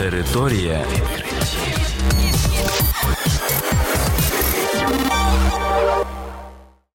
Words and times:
Територія 0.00 0.84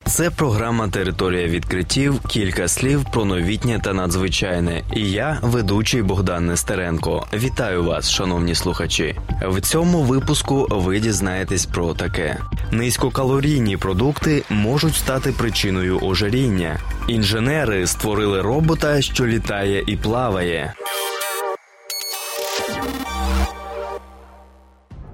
Це 0.06 0.30
програма 0.30 0.88
Територія 0.88 1.48
відкриттів. 1.48 2.20
Кілька 2.20 2.68
слів 2.68 3.06
про 3.14 3.26
новітнє 3.26 3.80
та 3.84 3.94
надзвичайне. 3.94 4.84
І 4.96 5.12
я, 5.12 5.40
ведучий 5.42 6.02
Богдан 6.02 6.46
Нестеренко. 6.46 7.28
Вітаю 7.34 7.84
вас, 7.84 8.12
шановні 8.12 8.56
слухачі. 8.56 9.16
В 9.48 9.62
цьому 9.62 10.02
випуску 10.02 10.68
ви 10.72 11.00
дізнаєтесь 11.00 11.66
про 11.66 11.94
таке: 11.94 12.38
низькокалорійні 12.72 13.78
продукти 13.78 14.44
можуть 14.50 14.96
стати 14.96 15.32
причиною 15.32 16.00
ожиріння. 16.00 16.80
Інженери 17.08 17.88
створили 17.88 18.42
робота, 18.42 19.02
що 19.02 19.26
літає 19.26 19.84
і 19.88 19.98
плаває. 19.98 20.74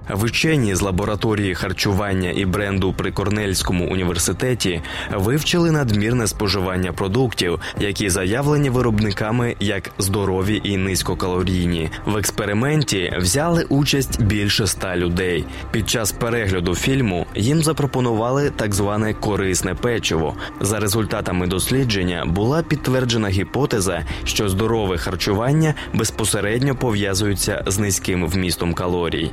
Вчені 0.10 0.76
з 0.76 0.82
лабораторії 0.82 1.56
харчування 1.56 2.32
і 2.32 2.46
бренду 2.46 2.94
при 2.94 3.12
Корнельському 3.12 3.92
університеті 3.92 4.82
вивчили 5.14 5.72
надмірне 5.72 6.28
споживання 6.28 6.92
продуктів, 6.92 7.60
які 7.80 8.10
заявлені 8.10 8.70
виробниками 8.70 9.56
як 9.60 9.92
здорові 9.98 10.62
і 10.64 10.78
низькокалорійні. 10.78 11.90
В 12.06 12.18
експерименті 12.18 13.14
взяли 13.18 13.66
участь 13.70 14.22
більше 14.22 14.64
ста 14.64 14.98
людей. 14.98 15.46
Під 15.72 15.90
час 15.90 16.12
перегляду 16.12 16.76
фільму 16.76 17.26
їм 17.36 17.64
запропонували 17.64 18.50
так 18.50 18.76
зване 18.76 19.14
корисне 19.14 19.76
печиво. 19.76 20.36
За 20.62 20.80
результатами 20.80 21.48
дослідження 21.48 22.26
була 22.26 22.64
підтверджена 22.64 23.30
гіпотеза, 23.30 24.06
що 24.24 24.50
здорове 24.50 24.98
харчування 24.98 25.74
безпосередньо 25.94 26.76
пов'язується 26.76 27.64
з 27.68 27.80
низьким 27.80 28.28
вмістом 28.28 28.74
калорій. 28.74 29.32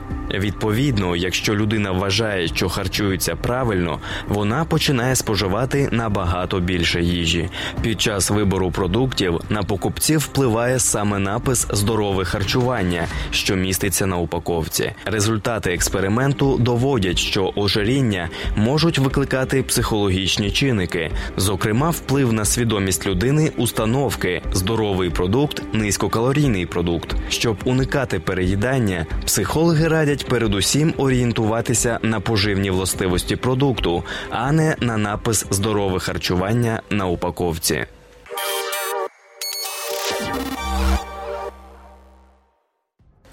Відповідно, 0.59 1.17
якщо 1.17 1.55
людина 1.55 1.93
вважає, 1.93 2.49
що 2.49 2.69
харчується 2.69 3.37
правильно, 3.37 3.99
вона 4.29 4.65
починає 4.65 5.17
споживати 5.17 5.89
набагато 5.93 6.61
більше 6.61 7.03
їжі. 7.03 7.49
Під 7.83 8.01
час 8.01 8.31
вибору 8.31 8.71
продуктів 8.71 9.41
на 9.49 9.63
покупців 9.63 10.19
впливає 10.21 10.79
саме 10.79 11.19
напис 11.19 11.67
здорове 11.73 12.25
харчування, 12.25 13.07
що 13.31 13.57
міститься 13.57 14.07
на 14.07 14.17
упаковці. 14.17 14.93
Результати 15.05 15.73
експерименту 15.73 16.59
доводять, 16.59 17.19
що 17.19 17.53
ожиріння 17.57 18.29
можуть 18.57 18.99
викликати 18.99 19.63
психологічні 19.63 20.51
чинники, 20.51 21.11
зокрема, 21.37 21.91
вплив 21.91 22.33
на 22.33 22.45
свідомість 22.45 23.07
людини, 23.07 23.53
установки, 23.57 24.43
здоровий 24.53 25.11
продукт, 25.11 25.63
низькокалорійний 25.73 26.67
продукт. 26.67 27.17
Щоб 27.29 27.57
уникати 27.65 28.21
переїдання, 28.21 29.07
психологи 29.27 29.89
радять 29.89 30.27
передусім 30.49 30.95
орієнтуватися 30.97 31.99
на 32.03 32.21
поживні 32.21 32.71
властивості 32.71 33.37
продукту, 33.37 34.05
а 34.31 34.53
не 34.53 34.77
на 34.81 34.97
напис 34.97 35.47
здорове 35.51 35.99
харчування 35.99 36.83
на 36.91 37.07
упаковці. 37.07 37.87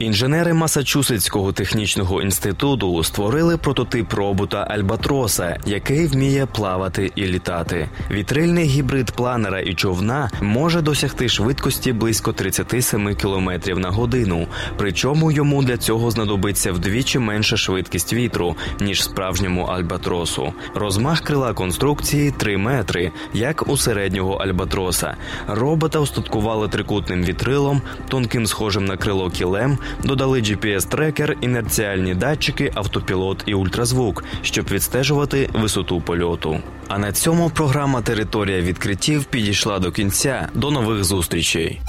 Інженери 0.05 0.53
Масачусетського 0.53 1.51
технічного 1.51 2.21
інституту 2.21 3.03
створили 3.03 3.57
прототип 3.57 4.13
робота 4.13 4.57
Альбатроса, 4.57 5.57
який 5.65 6.07
вміє 6.07 6.45
плавати 6.45 7.11
і 7.15 7.25
літати. 7.25 7.89
Вітрильний 8.11 8.65
гібрид 8.65 9.11
планера 9.11 9.59
і 9.59 9.73
човна 9.73 10.29
може 10.41 10.81
досягти 10.81 11.29
швидкості 11.29 11.93
близько 11.93 12.33
37 12.33 13.15
км 13.15 13.49
на 13.79 13.89
годину. 13.89 14.47
Причому 14.77 15.31
йому 15.31 15.63
для 15.63 15.77
цього 15.77 16.11
знадобиться 16.11 16.71
вдвічі 16.71 17.19
менша 17.19 17.57
швидкість 17.57 18.13
вітру 18.13 18.55
ніж 18.79 19.03
справжньому 19.03 19.63
альбатросу. 19.63 20.53
Розмах 20.75 21.21
крила 21.21 21.53
конструкції 21.53 22.31
3 22.31 22.57
метри, 22.57 23.11
як 23.33 23.69
у 23.69 23.77
середнього 23.77 24.33
альбатроса. 24.33 25.15
Робота 25.47 25.99
устаткували 25.99 26.67
трикутним 26.67 27.23
вітрилом, 27.23 27.81
тонким 28.07 28.47
схожим 28.47 28.85
на 28.85 28.97
крило 28.97 29.29
кілем. 29.29 29.77
Додали 30.03 30.41
GPS-трекер, 30.41 31.35
інерціальні 31.41 32.15
датчики, 32.15 32.71
автопілот 32.75 33.43
і 33.45 33.53
ультразвук, 33.53 34.23
щоб 34.41 34.65
відстежувати 34.71 35.49
висоту 35.53 36.01
польоту. 36.01 36.59
А 36.87 36.97
на 36.97 37.11
цьому 37.11 37.49
програма 37.49 38.01
Територія 38.01 38.61
відкриттів 38.61 39.23
підійшла 39.23 39.79
до 39.79 39.91
кінця. 39.91 40.49
До 40.53 40.71
нових 40.71 41.03
зустрічей. 41.03 41.81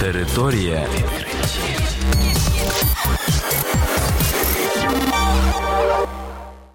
Територія 0.00 0.86
відкриттів. 0.94 2.51